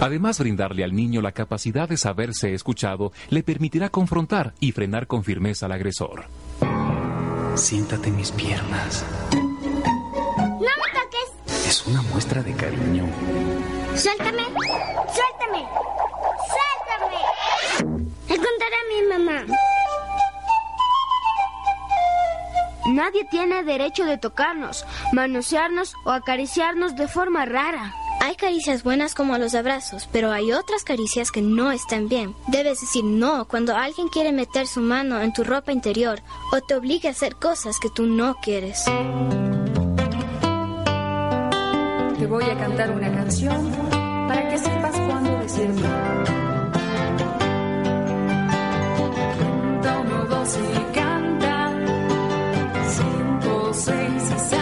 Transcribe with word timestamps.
Además, 0.00 0.38
brindarle 0.38 0.84
al 0.84 0.94
niño 0.94 1.20
la 1.20 1.32
capacidad 1.32 1.88
de 1.88 1.96
saberse 1.96 2.54
escuchado 2.54 3.12
le 3.30 3.42
permitirá 3.42 3.88
confrontar 3.90 4.54
y 4.60 4.70
frenar 4.72 5.08
con 5.08 5.24
firmeza 5.24 5.66
al 5.66 5.72
agresor. 5.72 6.26
Siéntate 7.56 8.08
en 8.08 8.16
mis 8.16 8.30
piernas. 8.30 9.04
¡No 9.32 10.60
me 10.60 10.66
toques! 10.94 11.66
Es 11.66 11.84
una 11.86 12.02
muestra 12.02 12.42
de 12.42 12.54
cariño. 12.54 13.06
¡Suéltame! 13.96 14.44
¡Suéltame! 14.44 15.66
¡Suéltame! 16.48 17.20
Le 18.28 18.36
contaré 18.36 18.76
a 18.76 18.88
mi 18.88 19.24
mamá. 19.24 19.54
Nadie 22.90 23.24
tiene 23.30 23.64
derecho 23.64 24.04
de 24.04 24.16
tocarnos, 24.16 24.86
manosearnos 25.12 25.94
o 26.04 26.12
acariciarnos 26.12 26.94
de 26.94 27.08
forma 27.08 27.44
rara. 27.44 27.92
Hay 28.20 28.34
caricias 28.36 28.82
buenas 28.82 29.14
como 29.14 29.38
los 29.38 29.54
abrazos, 29.54 30.08
pero 30.12 30.32
hay 30.32 30.52
otras 30.52 30.84
caricias 30.84 31.30
que 31.30 31.40
no 31.40 31.70
están 31.72 32.08
bien. 32.08 32.34
Debes 32.48 32.80
decir 32.80 33.04
no 33.04 33.46
cuando 33.46 33.76
alguien 33.76 34.08
quiere 34.08 34.32
meter 34.32 34.66
su 34.66 34.80
mano 34.80 35.20
en 35.20 35.32
tu 35.32 35.44
ropa 35.44 35.72
interior 35.72 36.20
o 36.52 36.60
te 36.60 36.74
obliga 36.74 37.08
a 37.08 37.12
hacer 37.12 37.36
cosas 37.36 37.78
que 37.78 37.88
tú 37.90 38.06
no 38.06 38.36
quieres. 38.42 38.84
Te 42.18 42.26
voy 42.26 42.44
a 42.44 42.58
cantar 42.58 42.90
una 42.90 43.12
canción 43.12 43.70
para 44.28 44.48
que 44.48 44.58
sepas 44.58 44.96
cuándo 45.06 45.38
decir 45.38 45.68
no. 45.70 46.18
Uno, 50.00 50.24
dos 50.26 50.58
y 50.58 50.94
canta. 50.94 51.72
Cinco, 52.88 53.70
seis 53.72 54.22
y 54.24 54.38
salta. 54.38 54.57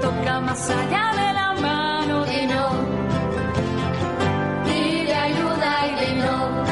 Toca 0.00 0.40
más 0.40 0.70
allá 0.70 1.12
de 1.20 1.32
la 1.32 1.54
mano, 1.60 2.24
di 2.24 2.46
no. 2.46 2.66
Pide 4.64 5.14
ayuda 5.14 5.72
y 5.86 6.14
no. 6.22 6.64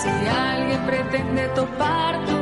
Si 0.00 0.10
alguien 0.28 0.80
pretende 0.86 1.48
topar 1.48 2.24
tu 2.26 2.41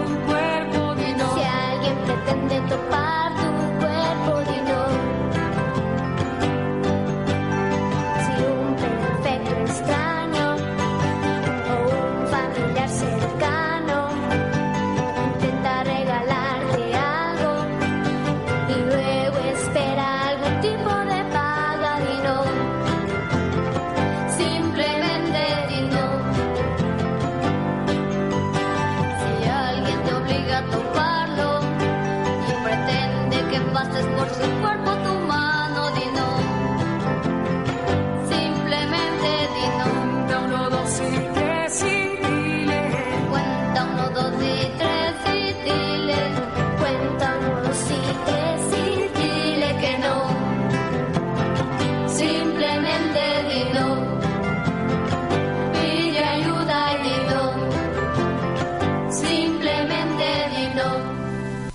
que 33.50 33.60
pases 33.72 34.06
por 34.16 34.28
su 34.28 34.60
cuerpo 34.60 34.90
tu 35.02 35.19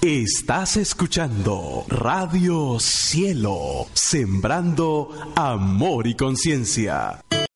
Estás 0.02 0.78
escuchando 0.78 1.86
Radio 1.88 2.80
Cielo, 2.80 3.88
sembrando 3.94 5.10
amor 5.36 6.08
y 6.08 6.16
conciencia. 6.16 7.24